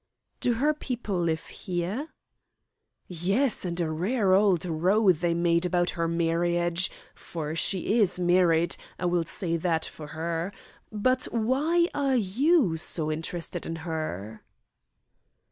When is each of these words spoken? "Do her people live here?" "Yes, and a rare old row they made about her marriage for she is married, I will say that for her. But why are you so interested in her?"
"Do 0.39 0.53
her 0.55 0.73
people 0.73 1.21
live 1.21 1.45
here?" 1.45 2.07
"Yes, 3.07 3.63
and 3.65 3.79
a 3.79 3.91
rare 3.91 4.33
old 4.33 4.65
row 4.65 5.11
they 5.11 5.35
made 5.35 5.63
about 5.63 5.91
her 5.91 6.07
marriage 6.07 6.89
for 7.13 7.55
she 7.55 7.99
is 7.99 8.17
married, 8.17 8.77
I 8.97 9.05
will 9.05 9.25
say 9.25 9.57
that 9.57 9.85
for 9.85 10.07
her. 10.07 10.53
But 10.91 11.25
why 11.25 11.87
are 11.93 12.15
you 12.15 12.77
so 12.77 13.11
interested 13.11 13.67
in 13.67 13.75
her?" 13.85 14.41